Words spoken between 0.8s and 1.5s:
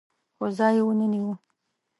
ونه نیو